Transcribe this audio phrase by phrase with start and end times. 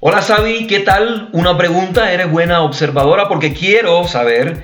[0.00, 1.28] Hola Sabi, ¿qué tal?
[1.32, 4.62] Una pregunta, eres buena observadora porque quiero saber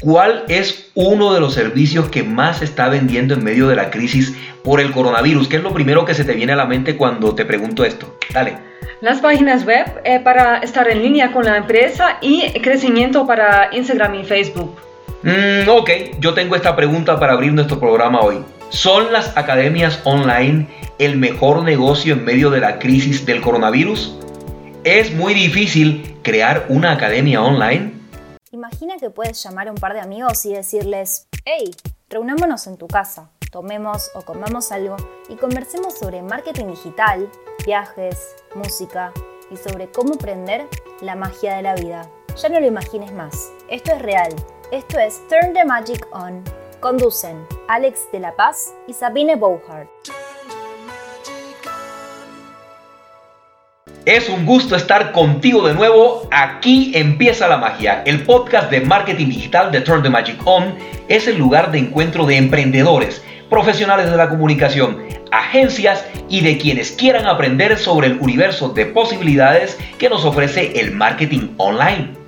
[0.00, 3.90] cuál es uno de los servicios que más se está vendiendo en medio de la
[3.90, 5.48] crisis por el coronavirus.
[5.48, 8.16] ¿Qué es lo primero que se te viene a la mente cuando te pregunto esto?
[8.32, 8.58] Dale.
[9.00, 14.14] Las páginas web eh, para estar en línea con la empresa y crecimiento para Instagram
[14.14, 14.76] y Facebook.
[15.24, 15.90] Mm, ok,
[16.20, 18.38] yo tengo esta pregunta para abrir nuestro programa hoy.
[18.68, 20.68] ¿Son las academias online
[21.00, 24.16] el mejor negocio en medio de la crisis del coronavirus?
[24.86, 27.92] ¿Es muy difícil crear una academia online?
[28.52, 31.74] Imagina que puedes llamar a un par de amigos y decirles, hey,
[32.08, 34.94] reunámonos en tu casa, tomemos o comamos algo
[35.28, 37.28] y conversemos sobre marketing digital,
[37.66, 39.12] viajes, música
[39.50, 40.68] y sobre cómo prender
[41.00, 42.08] la magia de la vida.
[42.40, 44.32] Ya no lo imagines más, esto es real
[44.72, 46.42] esto es Turn the Magic On.
[46.80, 49.88] Conducen Alex de la Paz y Sabine Bouhart.
[54.06, 56.28] Es un gusto estar contigo de nuevo.
[56.30, 58.04] Aquí empieza la magia.
[58.06, 60.76] El podcast de marketing digital de Turn the Magic On
[61.08, 66.92] es el lugar de encuentro de emprendedores, profesionales de la comunicación, agencias y de quienes
[66.92, 72.26] quieran aprender sobre el universo de posibilidades que nos ofrece el marketing online.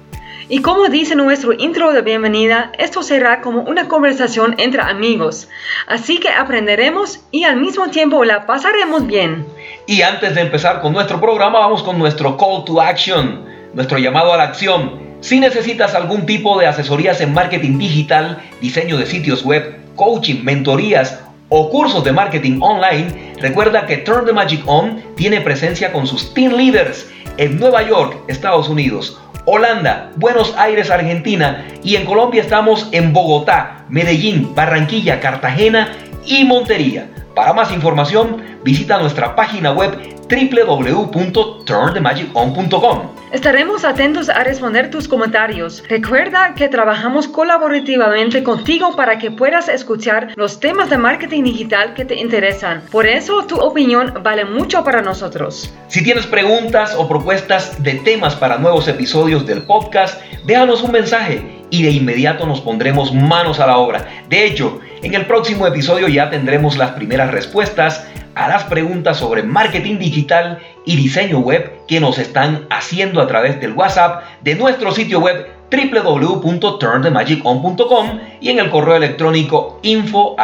[0.50, 5.48] Y como dice nuestro intro de bienvenida, esto será como una conversación entre amigos.
[5.86, 9.46] Así que aprenderemos y al mismo tiempo la pasaremos bien.
[9.88, 14.34] Y antes de empezar con nuestro programa, vamos con nuestro call to action, nuestro llamado
[14.34, 15.00] a la acción.
[15.22, 21.20] Si necesitas algún tipo de asesorías en marketing digital, diseño de sitios web, coaching, mentorías
[21.48, 26.34] o cursos de marketing online, recuerda que Turn the Magic On tiene presencia con sus
[26.34, 29.18] team leaders en Nueva York, Estados Unidos
[29.50, 35.94] Holanda, Buenos Aires, Argentina y en Colombia estamos en Bogotá, Medellín, Barranquilla, Cartagena
[36.28, 37.08] y Montería.
[37.34, 42.98] Para más información, visita nuestra página web www.turnthemagic.com.
[43.32, 45.84] Estaremos atentos a responder tus comentarios.
[45.88, 52.04] Recuerda que trabajamos colaborativamente contigo para que puedas escuchar los temas de marketing digital que
[52.04, 52.82] te interesan.
[52.90, 55.72] Por eso tu opinión vale mucho para nosotros.
[55.88, 61.58] Si tienes preguntas o propuestas de temas para nuevos episodios del podcast, déjanos un mensaje
[61.70, 64.06] y de inmediato nos pondremos manos a la obra.
[64.28, 69.42] De hecho, en el próximo episodio ya tendremos las primeras respuestas a las preguntas sobre
[69.42, 74.92] marketing digital y diseño web que nos están haciendo a través del WhatsApp de nuestro
[74.92, 80.34] sitio web www.turnthemagic.com y en el correo electrónico info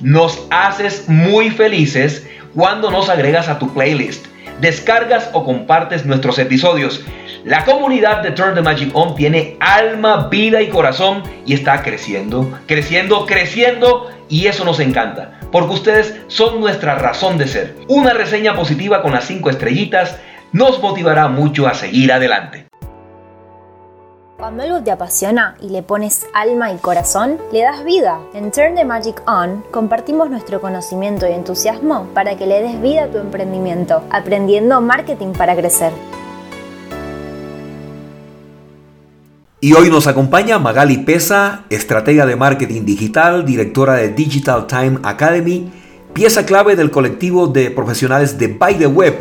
[0.00, 4.26] Nos haces muy felices cuando nos agregas a tu playlist,
[4.60, 7.04] descargas o compartes nuestros episodios.
[7.46, 12.58] La comunidad de Turn the Magic On tiene alma, vida y corazón y está creciendo,
[12.66, 17.76] creciendo, creciendo y eso nos encanta, porque ustedes son nuestra razón de ser.
[17.86, 20.18] Una reseña positiva con las 5 estrellitas
[20.50, 22.66] nos motivará mucho a seguir adelante.
[24.38, 28.18] Cuando algo te apasiona y le pones alma y corazón, le das vida.
[28.34, 33.04] En Turn the Magic On compartimos nuestro conocimiento y entusiasmo para que le des vida
[33.04, 35.92] a tu emprendimiento, aprendiendo marketing para crecer.
[39.58, 45.72] Y hoy nos acompaña Magali Pesa, estratega de marketing digital, directora de Digital Time Academy,
[46.12, 49.16] pieza clave del colectivo de profesionales de By the Web,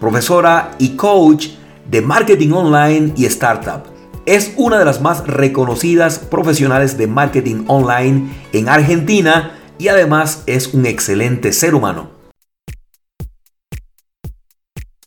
[0.00, 1.50] profesora y coach
[1.88, 3.84] de marketing online y startup.
[4.26, 10.74] Es una de las más reconocidas profesionales de marketing online en Argentina y además es
[10.74, 12.10] un excelente ser humano.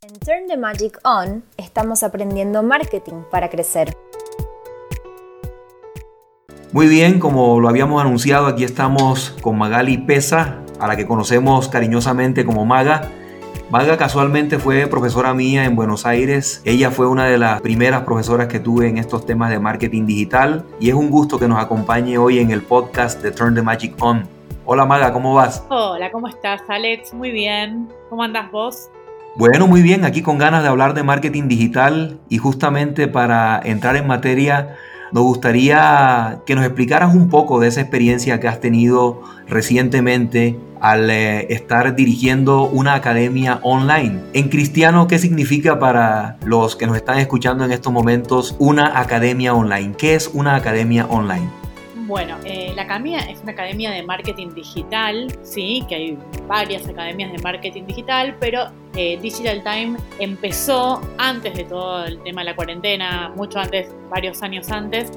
[0.02, 3.94] En Turn the Magic On estamos aprendiendo marketing para crecer.
[6.74, 11.68] Muy bien, como lo habíamos anunciado, aquí estamos con Magali Pesa, a la que conocemos
[11.68, 13.09] cariñosamente como Maga.
[13.70, 16.62] Maga casualmente fue profesora mía en Buenos Aires.
[16.64, 20.64] Ella fue una de las primeras profesoras que tuve en estos temas de marketing digital
[20.80, 23.94] y es un gusto que nos acompañe hoy en el podcast de Turn the Magic
[24.00, 24.26] On.
[24.64, 25.66] Hola Maga, ¿cómo vas?
[25.68, 27.14] Hola, ¿cómo estás Alex?
[27.14, 27.90] Muy bien.
[28.09, 28.90] ¿Cómo andas vos?
[29.35, 33.97] Bueno, muy bien, aquí con ganas de hablar de marketing digital y justamente para entrar
[33.97, 34.78] en materia
[35.11, 41.09] nos gustaría que nos explicaras un poco de esa experiencia que has tenido recientemente al
[41.09, 44.19] eh, estar dirigiendo una academia online.
[44.34, 49.53] En cristiano, ¿qué significa para los que nos están escuchando en estos momentos una academia
[49.53, 49.93] online?
[49.97, 51.60] ¿Qué es una academia online?
[52.11, 57.31] Bueno, eh, la academia es una academia de marketing digital, sí, que hay varias academias
[57.31, 58.66] de marketing digital, pero
[58.97, 64.43] eh, Digital Time empezó antes de todo el tema de la cuarentena, mucho antes, varios
[64.43, 65.09] años antes,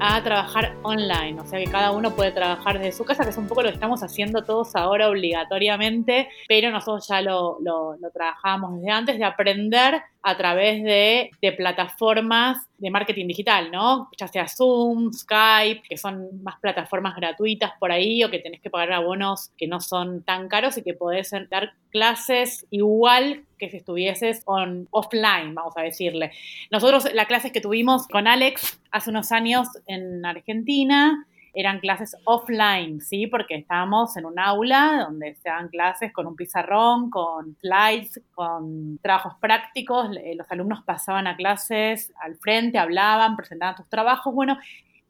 [0.00, 3.36] a trabajar online, o sea que cada uno puede trabajar desde su casa, que es
[3.36, 8.10] un poco lo que estamos haciendo todos ahora obligatoriamente, pero nosotros ya lo, lo, lo
[8.10, 14.08] trabajábamos desde antes, de aprender a través de, de, plataformas de marketing digital, ¿no?
[14.18, 18.70] Ya sea Zoom, Skype, que son más plataformas gratuitas por ahí o que tenés que
[18.70, 23.78] pagar abonos que no son tan caros y que podés dar clases igual que si
[23.78, 26.32] estuvieses on, offline, vamos a decirle.
[26.70, 33.00] Nosotros, las clases que tuvimos con Alex hace unos años en Argentina, eran clases offline,
[33.00, 33.26] ¿sí?
[33.26, 38.98] Porque estábamos en un aula donde se dan clases con un pizarrón, con slides, con
[39.02, 40.08] trabajos prácticos.
[40.36, 44.34] Los alumnos pasaban a clases al frente, hablaban, presentaban sus trabajos.
[44.34, 44.58] Bueno,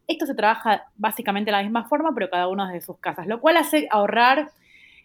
[0.06, 3.40] esto se trabaja básicamente de la misma forma, pero cada uno desde sus casas, lo
[3.40, 4.50] cual hace ahorrar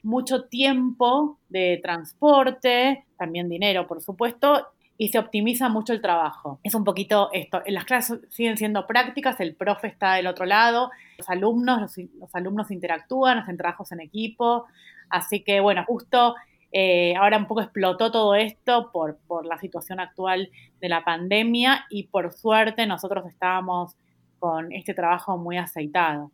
[0.02, 4.68] mucho tiempo de transporte, también dinero, por supuesto,
[4.98, 6.60] y se optimiza mucho el trabajo.
[6.64, 7.62] Es un poquito esto.
[7.68, 12.72] Las clases siguen siendo prácticas, el profe está del otro lado, los alumnos, los, alumnos
[12.72, 14.66] interactúan, hacen trabajos en equipo.
[15.10, 16.36] Así que, bueno, justo
[16.72, 20.50] eh, ahora un poco explotó todo esto por, por la situación actual
[20.80, 23.96] de la pandemia y por suerte nosotros estábamos
[24.40, 26.32] con este trabajo muy aceitado.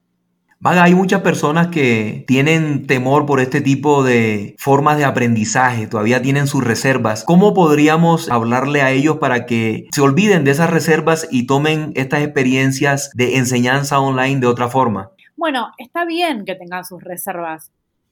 [0.62, 6.22] Vaga, hay muchas personas que tienen temor por este tipo de formas de aprendizaje, todavía
[6.22, 7.24] tienen sus reservas.
[7.24, 12.24] ¿Cómo podríamos hablarle a ellos para que se olviden de esas reservas y tomen estas
[12.24, 15.12] experiencias de enseñanza online de otra forma?
[15.38, 17.72] Bueno, está bien que tengan sus reservas.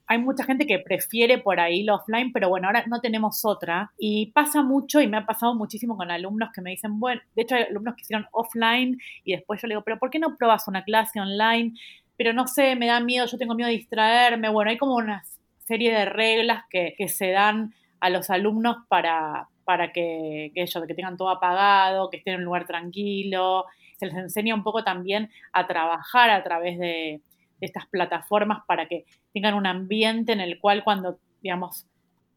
[0.10, 3.92] Hay mucha gente que prefiere por ahí lo offline, pero bueno, ahora no tenemos otra.
[3.98, 7.42] Y pasa mucho, y me ha pasado muchísimo con alumnos que me dicen, bueno, de
[7.42, 10.38] hecho hay alumnos que hicieron offline y después yo le digo, pero ¿por qué no
[10.38, 11.74] pruebas una clase online?
[12.18, 14.50] Pero no sé, me da miedo, yo tengo miedo de distraerme.
[14.50, 15.24] Bueno, hay como una
[15.66, 20.94] serie de reglas que, se dan a los alumnos para, para que, que ellos que
[20.96, 23.66] tengan todo apagado, que estén en un lugar tranquilo.
[23.98, 27.22] Se les enseña un poco también a trabajar a través de,
[27.62, 31.88] estas plataformas para que tengan un ambiente en el cual cuando, digamos,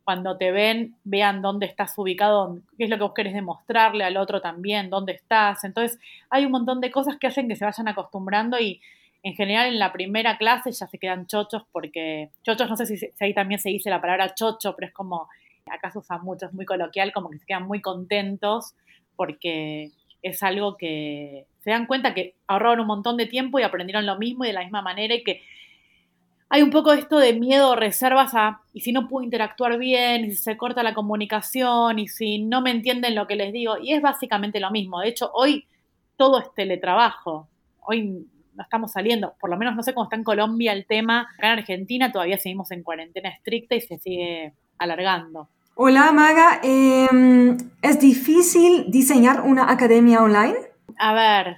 [0.03, 4.17] cuando te ven, vean dónde estás ubicado, qué es lo que vos querés demostrarle al
[4.17, 5.63] otro también, dónde estás.
[5.65, 6.01] Entonces,
[6.31, 8.81] hay un montón de cosas que hacen que se vayan acostumbrando y,
[9.23, 13.07] en general en la primera clase ya se quedan chochos porque, chochos no sé si,
[13.21, 15.29] ahí también se dice la palabra chocho, pero es como,
[15.71, 18.75] acá se usa mucho, es muy coloquial, como que se quedan muy contentos
[19.17, 19.91] porque
[20.23, 24.19] es algo que se dan cuenta que ahorraron un montón de tiempo y aprendieron lo
[24.19, 25.43] mismo y de la misma manera y que
[26.53, 30.25] hay un poco esto de miedo o reservas a, y si no puedo interactuar bien,
[30.25, 33.79] y si se corta la comunicación, y si no me entienden lo que les digo,
[33.81, 34.99] y es básicamente lo mismo.
[34.99, 35.67] De hecho, hoy
[36.17, 37.49] todo es teletrabajo.
[37.83, 41.29] Hoy no estamos saliendo, por lo menos no sé cómo está en Colombia el tema,
[41.39, 45.49] acá en Argentina todavía seguimos en cuarentena estricta y se sigue alargando.
[45.75, 50.57] Hola Maga, em, ¿es difícil diseñar una academia online?
[50.99, 51.57] A ver,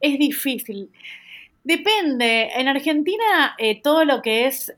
[0.00, 0.90] es difícil.
[1.62, 2.50] Depende.
[2.56, 4.74] En Argentina eh, todo lo que es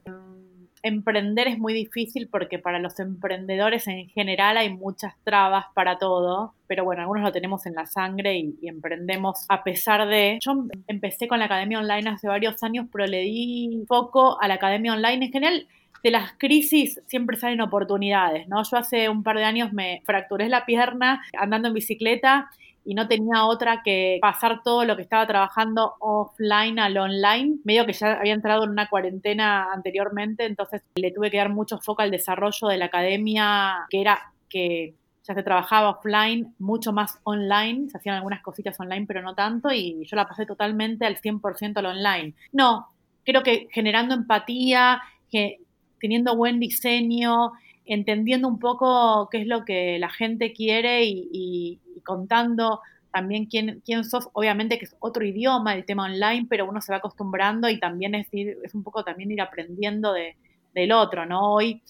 [0.86, 6.54] emprender es muy difícil porque para los emprendedores en general hay muchas trabas para todo,
[6.66, 10.38] pero bueno, algunos lo tenemos en la sangre y, emprendemos a pesar de...
[10.40, 14.54] Yo empecé con la academia online hace varios años, pero le di foco a la
[14.54, 15.66] academia online en general
[16.02, 18.62] de las crisis siempre salen oportunidades, ¿no?
[18.62, 22.48] Yo hace un par de años me fracturé la pierna andando en bicicleta
[22.86, 27.56] y no tenía otra que pasar todo lo que estaba trabajando offline al online.
[27.64, 31.78] Medio que ya había entrado en una cuarentena anteriormente, entonces le tuve que dar mucho
[31.78, 37.18] foco al desarrollo de la academia, que era que ya se trabajaba offline, mucho más
[37.24, 41.20] online, se hacían algunas cositas online, pero no tanto, y yo la pasé totalmente al
[41.20, 42.34] 100% al online.
[42.52, 42.86] No,
[43.24, 45.58] creo que generando empatía, que
[45.98, 47.52] teniendo buen diseño,
[47.86, 52.80] entendiendo un poco qué es lo que la gente quiere y, contando
[53.12, 56.92] también quién, quién sos, obviamente que es otro idioma el tema online, pero uno se
[56.92, 60.36] va acostumbrando y también es, es un poco también ir aprendiendo de,
[60.74, 61.54] del otro, ¿no?
[61.54, 61.82] Hoy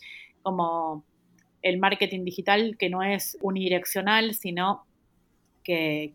[0.42, 1.04] como
[1.60, 4.86] el marketing digital que no es unidireccional, sino
[5.64, 6.14] que,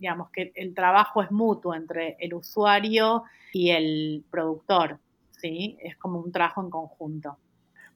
[0.00, 4.98] digamos, que el trabajo es mutuo entre el usuario y el productor,
[5.30, 5.78] ¿sí?
[5.80, 7.38] Es como un trabajo en conjunto.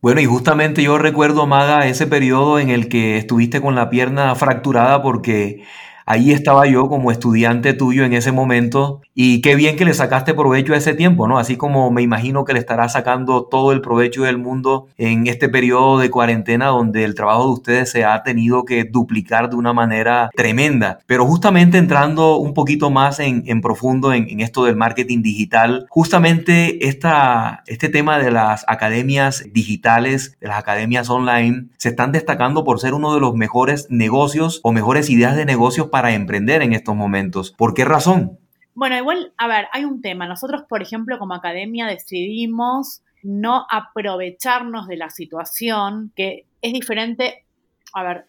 [0.03, 4.35] Bueno, y justamente yo recuerdo, Maga, ese periodo en el que estuviste con la pierna
[4.35, 5.63] fracturada porque
[6.07, 10.35] Ahí estaba yo como estudiante tuyo en ese momento y qué bien que le sacaste
[10.35, 11.39] provecho a ese tiempo, ¿no?
[11.39, 15.49] Así como me imagino que le estará sacando todo el provecho del mundo en este
[15.49, 19.73] periodo de cuarentena donde el trabajo de ustedes se ha tenido que duplicar de una
[19.73, 20.99] manera tremenda.
[21.07, 27.63] Pero justamente entrando un poquito más en, profundo en, esto del marketing digital, justamente esta,
[27.67, 32.95] este tema de las academias digitales, de las academias online, se están destacando por ser
[32.95, 37.53] uno de los mejores negocios o mejores ideas de negocios para emprender en estos momentos.
[37.53, 38.39] ¿Por qué razón?
[38.75, 40.27] Bueno, igual, a ver, hay un tema.
[40.27, 47.45] Nosotros, por ejemplo, como academia decidimos no aprovecharnos de la situación, que es diferente,
[47.93, 48.25] a ver,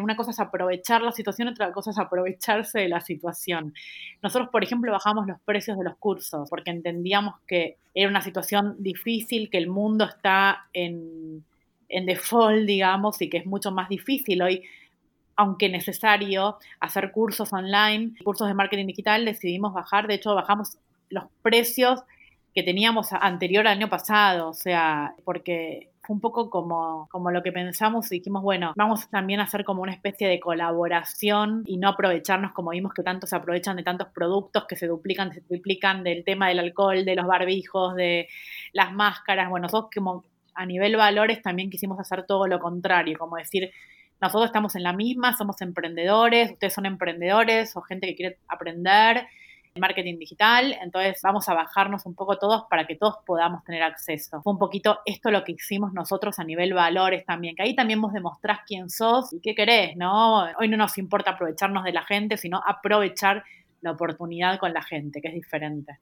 [0.00, 3.74] una cosa es aprovechar la situación, otra cosa es aprovecharse de la situación.
[4.22, 8.76] Nosotros, por ejemplo, bajamos los precios de los cursos porque entendíamos que era una situación
[8.78, 11.44] difícil, que el mundo está en,
[11.88, 14.62] en default, digamos, y que es mucho más difícil hoy
[15.38, 20.78] aunque necesario hacer cursos online, cursos de marketing digital, decidimos bajar, de hecho bajamos
[21.10, 22.02] los precios
[22.52, 27.44] que teníamos anterior al año pasado, o sea, porque fue un poco como, como lo
[27.44, 31.76] que pensamos y dijimos, bueno, vamos también a hacer como una especie de colaboración y
[31.76, 35.40] no aprovecharnos como vimos que tanto se aprovechan de tantos productos que se duplican, se
[35.42, 38.26] triplican del tema del alcohol, de los barbijos, de
[38.72, 43.36] las máscaras, bueno, nosotros como a nivel valores también quisimos hacer todo lo contrario, como
[43.36, 43.70] decir,
[44.20, 49.26] nosotros estamos en la misma, somos emprendedores, ustedes son emprendedores o gente que quiere aprender
[49.78, 54.42] marketing digital, entonces vamos a bajarnos un poco todos para que todos podamos tener acceso.
[54.42, 58.00] Fue un poquito esto lo que hicimos nosotros a nivel valores también, que ahí también
[58.00, 60.44] vos demostrás quién sos y qué querés, ¿no?
[60.58, 63.44] Hoy no nos importa aprovecharnos de la gente, sino aprovechar
[63.80, 65.98] la oportunidad con la gente, que es diferente.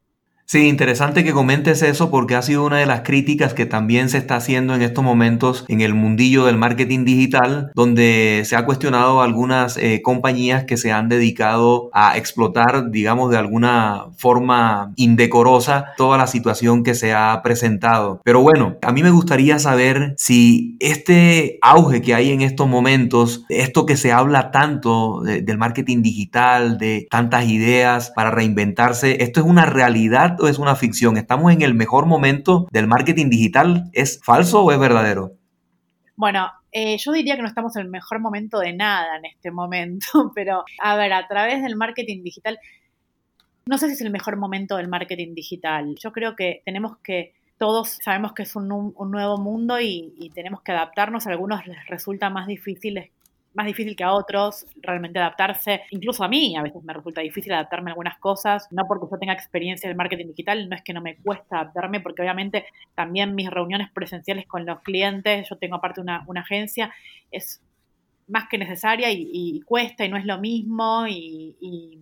[0.48, 4.18] Sí, interesante que comentes eso porque ha sido una de las críticas que también se
[4.18, 9.22] está haciendo en estos momentos en el mundillo del marketing digital, donde se ha cuestionado
[9.22, 16.16] algunas eh, compañías que se han dedicado a explotar, digamos, de alguna forma indecorosa toda
[16.16, 18.20] la situación que se ha presentado.
[18.22, 23.44] Pero bueno, a mí me gustaría saber si este auge que hay en estos momentos,
[23.48, 29.46] esto que se habla tanto del marketing digital, de tantas ideas para reinventarse, esto es
[29.46, 31.16] una realidad es una ficción?
[31.16, 33.90] ¿Estamos en el mejor momento del marketing digital?
[33.92, 35.32] ¿Es falso o es verdadero?
[36.16, 39.50] Bueno, eh, yo diría que no estamos en el mejor momento de nada en este
[39.50, 42.58] momento, pero a ver, a través del marketing digital,
[43.66, 45.96] no sé si es el mejor momento del marketing digital.
[45.98, 50.72] Yo creo que tenemos que todos sabemos que es un, nuevo mundo y, tenemos que
[50.72, 51.26] adaptarnos.
[51.26, 53.10] A algunos les resulta más difícil
[53.56, 55.82] más difícil que a otros realmente adaptarse.
[55.90, 59.18] Incluso a mí a veces me resulta difícil adaptarme a algunas cosas, no porque yo
[59.18, 63.34] tenga experiencia en marketing digital, no es que no me cuesta adaptarme, porque obviamente también
[63.34, 66.92] mis reuniones presenciales con los clientes, yo tengo aparte una, agencia,
[67.30, 67.62] es
[68.28, 71.98] más que necesaria y, cuesta y no es lo mismo y,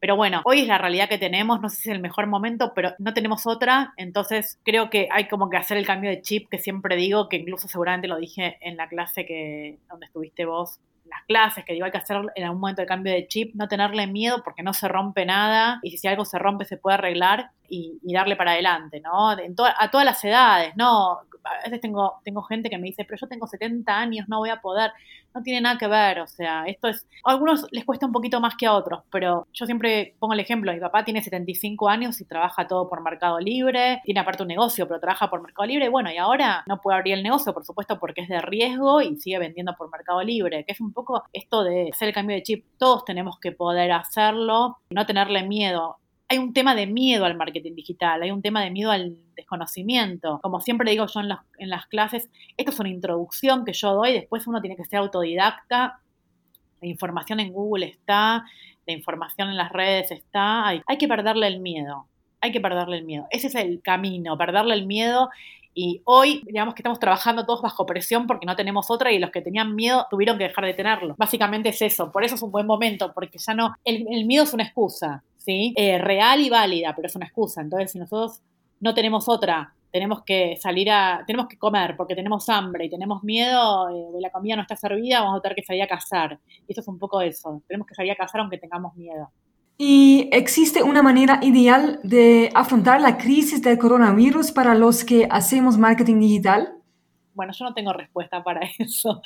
[0.00, 2.72] pero bueno, hoy es la realidad que tenemos, no sé si es el mejor momento,
[2.74, 6.48] pero no tenemos otra, entonces creo que hay como que hacer el cambio de chip
[6.48, 10.80] que siempre digo, que incluso seguramente lo dije en la clase que donde estuviste vos
[11.04, 13.68] las clases, que digo, hay que hacer en algún momento de cambio de chip, no
[13.68, 17.50] tenerle miedo porque no se rompe nada y si algo se rompe se puede arreglar
[17.68, 19.30] y, darle para adelante, ¿no?
[19.30, 21.20] a todas las edades, ¿no?
[21.44, 24.50] A veces tengo, tengo gente que me dice, pero yo tengo 70 años, no voy
[24.50, 24.92] a poder.
[25.34, 28.40] No tiene nada que ver, o sea, esto es, a algunos les cuesta un poquito
[28.40, 32.20] más que a otros, pero yo siempre pongo el ejemplo, mi papá tiene 75 años
[32.20, 35.86] y trabaja todo por Mercado Libre, tiene aparte un negocio, pero trabaja por Mercado Libre,
[35.86, 39.02] y bueno, y ahora no puede abrir el negocio, por supuesto, porque es de riesgo
[39.02, 42.36] y sigue vendiendo por Mercado Libre, que es un poco esto de hacer el cambio
[42.36, 47.24] de chip, todos tenemos que poder hacerlo, no tenerle miedo hay un tema de miedo
[47.24, 50.40] al marketing digital, hay un tema de miedo al desconocimiento.
[50.42, 54.46] Como siempre digo yo en, las clases, esto es una introducción que yo doy, después
[54.46, 56.00] uno tiene que ser autodidacta,
[56.80, 58.44] la información en Google está,
[58.86, 62.06] la información en las redes está, hay, hay que perderle el miedo,
[62.40, 63.26] hay que perderle el miedo.
[63.30, 65.30] Ese es el camino, perderle el miedo
[65.74, 69.30] y hoy, digamos que estamos trabajando todos bajo presión porque no tenemos otra y los
[69.30, 71.16] que tenían miedo tuvieron que dejar de tenerlo.
[71.18, 72.12] Básicamente es eso.
[72.12, 73.74] Por eso es un buen momento, porque ya no.
[73.84, 75.74] El, miedo es una excusa, ¿sí?
[75.76, 77.60] Eh, real y válida, pero es una excusa.
[77.60, 78.40] Entonces, si nosotros
[78.80, 81.22] no tenemos otra, tenemos que salir a.
[81.26, 85.20] Tenemos que comer porque tenemos hambre y tenemos miedo, eh, la comida no está servida,
[85.20, 86.40] vamos a tener que salir a cazar.
[86.66, 87.62] Y eso es un poco eso.
[87.68, 89.30] Tenemos que salir a cazar aunque tengamos miedo.
[89.76, 95.78] ¿Y existe una manera ideal de afrontar la crisis del coronavirus para los que hacemos
[95.78, 96.74] marketing digital?
[97.34, 99.22] Bueno, yo no tengo respuesta para eso,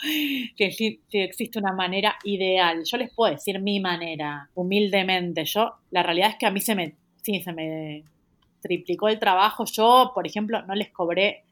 [0.57, 2.83] que si, existe una manera ideal.
[2.85, 5.45] Yo les puedo decir mi manera, humildemente.
[5.45, 8.05] Yo, la realidad es que a mí se me, sí, se me
[8.61, 9.65] triplicó el trabajo.
[9.67, 11.45] Yo, por ejemplo, no les cobré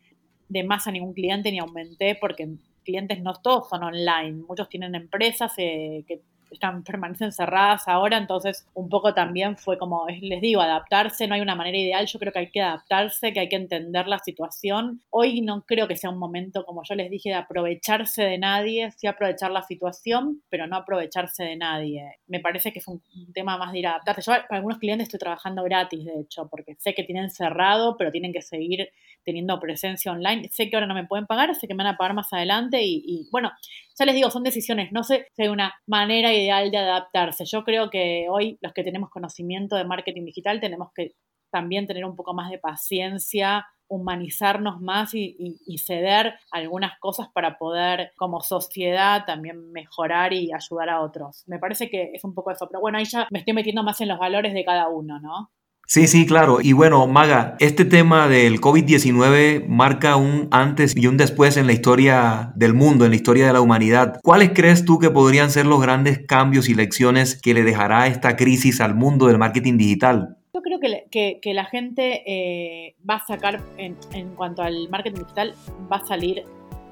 [0.49, 2.49] de más a ningún cliente ni aumenté porque
[2.85, 4.45] clientes no todos son online.
[4.49, 6.23] Muchos tienen empresas eh, que
[6.57, 11.41] están, permanecen cerradas ahora, entonces un poco también fue como, les digo, adaptarse, no hay
[11.41, 15.03] una manera ideal, yo creo que hay que adaptarse, que hay que entender la situación.
[15.11, 18.91] Hoy no creo que sea un momento, como yo les dije, de aprovecharse de nadie,
[18.97, 22.19] sí aprovechar la situación, pero no aprovecharse de nadie.
[22.27, 24.23] Me parece que es un, tema más de ir a adaptarse.
[24.23, 28.11] Yo para algunos clientes estoy trabajando gratis, de hecho, porque sé que tienen cerrado, pero
[28.11, 28.89] tienen que seguir
[29.25, 30.49] teniendo presencia online.
[30.51, 32.83] Sé que ahora no me pueden pagar, sé que me van a pagar más adelante
[32.83, 33.53] y, y bueno,
[33.99, 37.45] ya les digo, son decisiones, no sé si hay una manera ideal de adaptarse.
[37.47, 41.13] Yo creo que hoy los que tenemos conocimiento de marketing digital tenemos que
[41.51, 48.13] también tener un poco más de paciencia, humanizarnos más y, ceder algunas cosas para poder
[48.17, 51.45] como sociedad también mejorar y ayudar a otros.
[51.47, 54.01] Me parece que es un poco eso, pero bueno, ahí ya me estoy metiendo más
[54.01, 55.51] en los valores de cada uno, ¿no?
[55.89, 56.59] Sí, sí, claro.
[56.61, 61.73] Y bueno, Maga, este tema del COVID-19 marca un antes y un después en la
[61.73, 64.19] historia del mundo, en la historia de la humanidad.
[64.25, 68.35] ¿Cuáles crees tú que podrían ser los grandes cambios y lecciones que le dejará esta
[68.35, 70.37] crisis al mundo del marketing digital?
[70.53, 75.21] Yo creo que, que, la gente eh, va a sacar, en, en cuanto al marketing
[75.21, 75.55] digital,
[75.93, 76.43] va a salir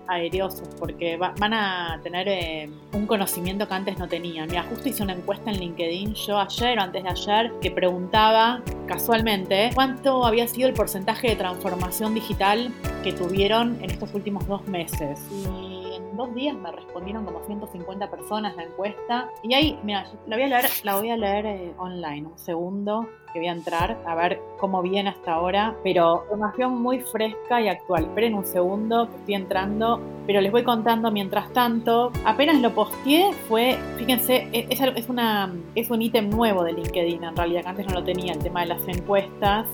[0.08, 4.48] aerosos porque van a tener eh, un conocimiento que antes no tenían.
[4.48, 8.62] Mira, justo hice una encuesta en LinkedIn yo ayer o antes de ayer que preguntaba
[8.86, 14.66] casualmente cuánto había sido el porcentaje de transformación digital que tuvieron en estos últimos dos
[14.66, 15.20] meses.
[15.32, 15.74] Y
[16.16, 19.30] dos días me respondieron como 150 personas la encuesta.
[19.42, 23.40] Y ahí, mira, la voy a leer, la a leer eh, online, un segundo que
[23.40, 28.04] voy a entrar a ver cómo viene hasta ahora, pero información muy fresca y actual.
[28.04, 32.12] Esperen un segundo que estoy entrando, pero les voy contando mientras tanto.
[32.24, 37.36] Apenas lo posteé, fue, fíjense, e, es, una, es un ítem nuevo de LinkedIn en
[37.36, 39.66] realidad, que antes no lo tenía, el tema de las encuestas.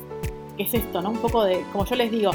[0.57, 1.03] ¿Qué es esto?
[1.03, 1.11] ¿no?
[1.11, 2.31] Un poco de, como yo les digo,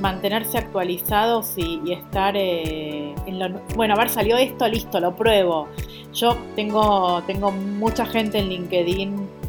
[0.00, 3.60] mantenerse actualizados y, estar eh, en lo...
[3.76, 5.68] Bueno, a ver, salió esto, listo, lo pruebo.
[6.14, 9.39] Yo tengo, tengo mucha gente en LinkedIn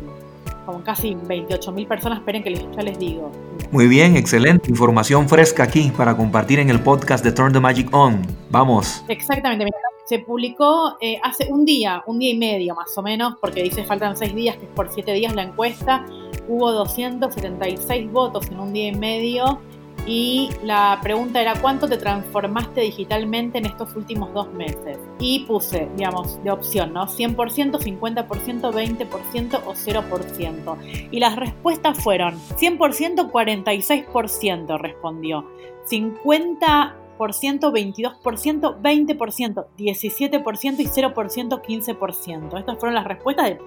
[0.72, 3.32] con casi 28 mil personas, esperen que ya les digo.
[3.72, 4.70] Muy bien, excelente.
[4.70, 8.22] Información fresca aquí para compartir en el podcast de Turn the Magic On.
[8.50, 9.04] Vamos.
[9.08, 9.66] Exactamente,
[10.06, 13.86] se publicó eh, hace un día, un día y medio más o menos, porque dice
[13.86, 16.06] faltan seis días, que es por siete días la encuesta.
[16.48, 19.62] Hubo 276 votos en un día y medio
[20.08, 24.98] y la pregunta era ¿cuánto te transformaste digitalmente en estos últimos dos meses?
[25.20, 27.06] Y puse, digamos, de opción, ¿no?
[27.06, 27.36] 100%,
[27.80, 30.78] 50%, 20% o 0%.
[31.12, 35.46] Y las respuestas fueron 100%, 46% respondió.
[35.90, 42.60] 50% 22%, 20%, 17% y 0% 15%.
[42.60, 43.60] Estas fueron las respuestas de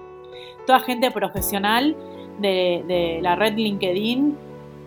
[0.67, 1.95] toda gente profesional
[2.39, 4.35] de, de la red LinkedIn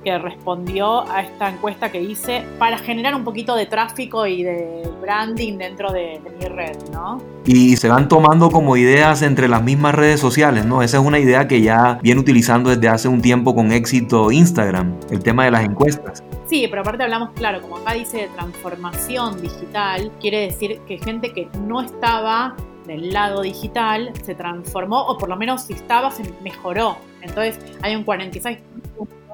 [0.04, 4.88] que respondió a esta encuesta que hice para generar un poquito de tráfico y de
[5.00, 7.20] branding dentro de, mi red, ¿no?
[7.44, 10.82] Y se van tomando como ideas entre las mismas redes sociales, ¿no?
[10.82, 14.94] Esa es una idea que ya viene utilizando desde hace un tiempo con éxito Instagram,
[15.10, 16.22] el tema de las encuestas.
[16.46, 21.32] Sí, pero aparte hablamos, claro, como acá dice de transformación digital, quiere decir que gente
[21.32, 22.54] que no estaba
[22.86, 26.96] del lado digital se transformó, o por lo menos si estaba, se mejoró.
[27.20, 28.58] Entonces hay un 46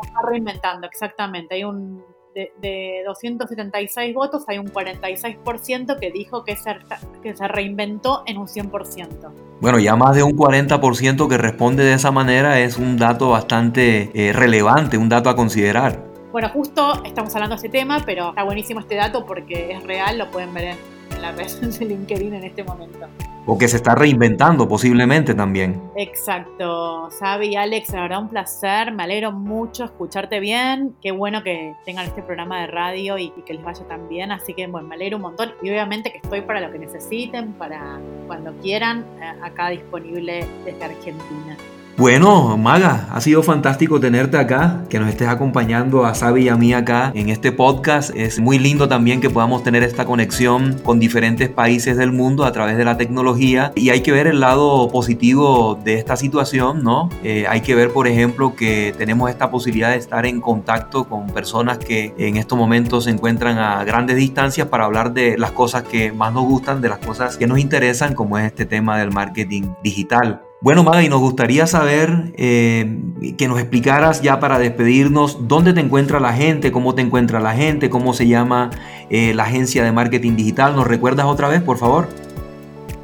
[0.03, 1.55] está reinventando, exactamente.
[1.55, 2.03] Hay un
[2.35, 6.77] de, 276 votos, hay un 46% que dijo que se,
[7.23, 9.31] que se reinventó en un 100%.
[9.61, 14.11] Bueno, ya más de un 40% que responde de esa manera es un dato bastante
[14.15, 16.13] eh, relevante, un dato a considerar.
[16.33, 20.19] Bueno, justo estamos hablando de ese tema, pero está buenísimo este dato porque es real,
[20.19, 20.94] lo pueden ver en
[21.25, 23.07] la red de LinkedIn en este momento.
[23.47, 25.81] O que se está reinventando posiblemente también.
[25.97, 27.11] Exacto.
[27.11, 28.93] Sabi y Alex, la verdad un placer.
[28.93, 30.95] Me alegro mucho escucharte bien.
[31.03, 34.33] Qué bueno que tengan este programa de radio y, que les vaya tan bien.
[34.33, 35.53] Así que, bueno, me alegro un montón.
[35.63, 40.85] Y obviamente que estoy para lo que necesiten, para cuando quieran, eh, acá disponible desde
[40.85, 41.57] Argentina.
[41.97, 46.57] Bueno, Maga, ha sido fantástico tenerte acá, que nos estés acompañando a Sabi y a
[46.57, 48.11] mí acá en este podcast.
[48.17, 52.51] Es muy lindo también que podamos tener esta conexión con diferentes países del mundo a
[52.51, 57.11] través de la tecnología y hay que ver el lado positivo de esta situación, ¿no?
[57.23, 61.29] Eh, hay que ver, por ejemplo, que tenemos esta posibilidad de estar en contacto con
[61.29, 65.85] personas que en estos momentos se encuentran a grandes distancias para hablar de las cosas
[65.85, 69.13] que más nos gustan, de las cosas que nos interesan, como es este tema del
[69.13, 70.43] marketing digital.
[70.65, 72.99] Bueno, Maga, y nos gustaría saber eh,
[73.37, 77.53] que nos explicaras ya para despedirnos dónde te encuentra la gente, cómo te encuentra la
[77.53, 78.71] gente, cómo se llama
[79.11, 80.75] eh, la agencia de marketing digital.
[80.75, 82.09] ¿Nos recuerdas otra vez, por favor?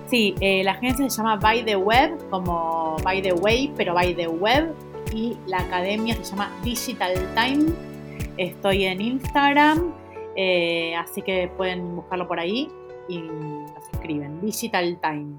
[0.09, 4.15] Sí, eh, la agencia se llama By the Web, como By the Way, pero By
[4.15, 4.75] the Web.
[5.13, 7.67] Y la academia se llama Digital Time.
[8.39, 9.93] Estoy en Instagram,
[10.99, 12.71] así que pueden buscarlo por ahí
[13.07, 14.41] y nos escriben.
[14.41, 15.35] Digital Time.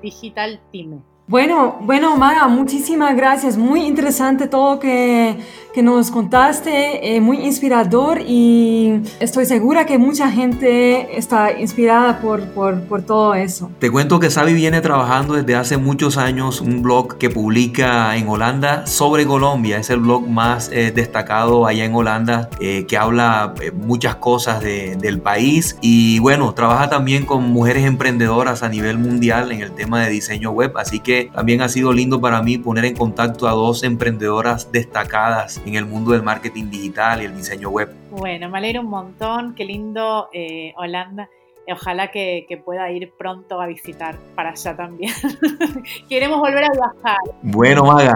[0.00, 1.15] Digital Time.
[1.28, 3.56] Bueno, bueno, Maga, muchísimas gracias.
[3.56, 5.36] Muy interesante todo que,
[5.74, 12.44] que nos contaste, eh, muy inspirador y estoy segura que mucha gente está inspirada por,
[12.50, 13.72] por, por, todo eso.
[13.80, 18.28] Te cuento que Sabi viene trabajando desde hace muchos años un blog que publica en
[18.28, 19.78] Holanda sobre Colombia.
[19.78, 24.94] Es el blog más eh, destacado allá en Holanda eh, que habla muchas cosas de,
[24.94, 30.04] del país y bueno, trabaja también con mujeres emprendedoras a nivel mundial en el tema
[30.04, 30.72] de diseño web.
[30.76, 35.60] Así que también ha sido lindo para mí poner en contacto a dos emprendedoras destacadas
[35.66, 37.92] en el mundo del marketing digital y el diseño web.
[38.10, 41.28] Bueno, me alegro un montón, qué lindo eh, Holanda.
[41.68, 45.12] Ojalá que, pueda ir pronto a visitar para allá también.
[46.08, 47.18] Queremos volver a viajar.
[47.42, 48.14] Bueno, Maga,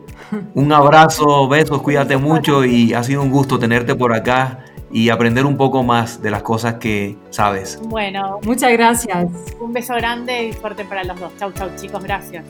[0.54, 5.46] un abrazo, besos, cuídate mucho y ha sido un gusto tenerte por acá y aprender
[5.46, 7.80] un poco más de las cosas que sabes.
[7.82, 9.26] Bueno, muchas gracias.
[9.58, 11.32] Un beso grande y fuerte para los dos.
[11.38, 12.44] Chau, chau, chicos, gracias.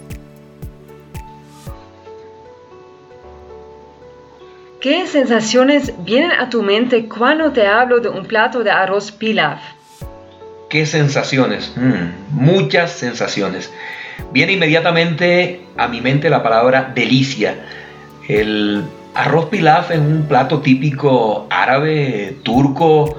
[4.81, 9.61] ¿Qué sensaciones vienen a tu mente cuando te hablo de un plato de arroz pilaf?
[10.69, 11.73] ¿Qué sensaciones?
[11.77, 13.73] Mm, muchas sensaciones.
[14.33, 17.55] Viene inmediatamente a mi mente la palabra delicia.
[18.27, 18.83] El
[19.15, 23.15] Arroz pilaf es un plato típico árabe, turco,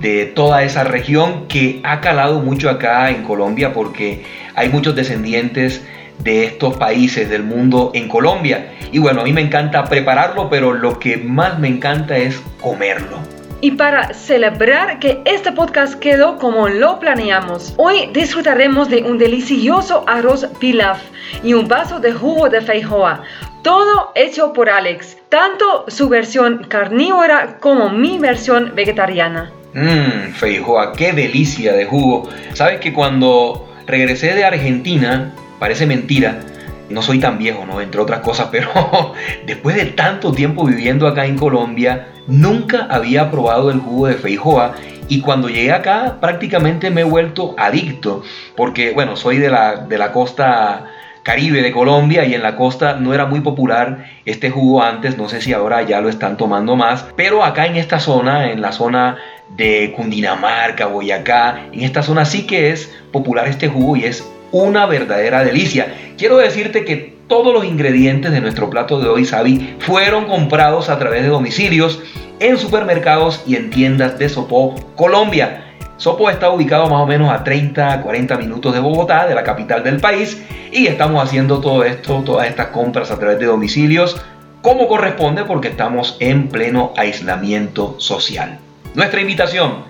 [0.00, 5.82] de toda esa región que ha calado mucho acá en Colombia porque hay muchos descendientes
[6.18, 8.74] de estos países del mundo en Colombia.
[8.92, 13.18] Y bueno, a mí me encanta prepararlo, pero lo que más me encanta es comerlo.
[13.60, 20.04] Y para celebrar que este podcast quedó como lo planeamos, hoy disfrutaremos de un delicioso
[20.06, 21.02] arroz pilaf
[21.42, 23.22] y un vaso de jugo de feijoa,
[23.62, 29.52] todo hecho por Alex, tanto su versión carnívora como mi versión vegetariana.
[29.74, 32.28] Mmm, feijoa, qué delicia de jugo.
[32.54, 36.40] Sabes que cuando regresé de Argentina, parece mentira,
[36.88, 37.80] no soy tan viejo, ¿no?
[37.80, 39.14] Entre otras cosas, pero
[39.46, 44.74] después de tanto tiempo viviendo acá en Colombia, nunca había probado el jugo de feijoa
[45.08, 48.22] y cuando llegué acá prácticamente me he vuelto adicto,
[48.56, 52.94] porque bueno, soy de la, de la costa Caribe de Colombia y en la costa
[52.94, 56.76] no era muy popular este jugo antes, no sé si ahora ya lo están tomando
[56.76, 59.18] más, pero acá en esta zona, en la zona
[59.56, 64.86] de Cundinamarca, Boyacá, en esta zona sí que es popular este jugo y es una
[64.86, 65.94] verdadera delicia.
[66.16, 70.98] Quiero decirte que todos los ingredientes de nuestro plato de hoy, Sabi, fueron comprados a
[70.98, 72.02] través de domicilios
[72.40, 75.67] en supermercados y en tiendas de Sopó, Colombia.
[75.98, 79.82] Sopo está ubicado más o menos a 30, 40 minutos de Bogotá, de la capital
[79.82, 84.16] del país, y estamos haciendo todo esto, todas estas compras a través de domicilios,
[84.62, 88.58] como corresponde porque estamos en pleno aislamiento social.
[88.94, 89.84] Nuestra invitación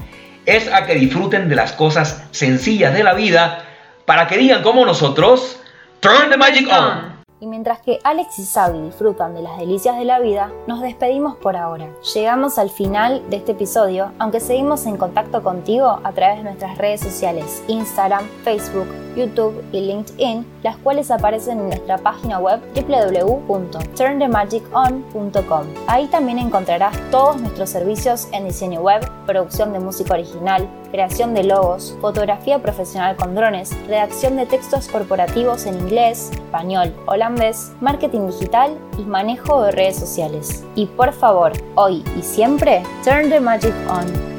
[0.46, 3.66] es a que disfruten de las cosas sencillas de la vida
[4.06, 5.60] para que digan como nosotros,
[6.00, 7.07] Turn the Magic On.
[7.40, 11.36] Y mientras que Alex y Sabi disfrutan de las delicias de la vida, nos despedimos
[11.36, 11.88] por ahora.
[12.14, 16.76] Llegamos al final de este episodio, aunque seguimos en contacto contigo a través de nuestras
[16.78, 25.66] redes sociales, Instagram, Facebook, YouTube y LinkedIn, las cuales aparecen en nuestra página web www.turnthemagicon.com.
[25.86, 31.44] Ahí también encontrarás todos nuestros servicios en diseño web, producción de música original, creación de
[31.44, 38.78] logos, fotografía profesional con drones, redacción de textos corporativos en inglés, español, holandés, marketing digital
[38.98, 40.64] y manejo de redes sociales.
[40.74, 44.37] Y por favor, hoy y siempre, turn the magic on.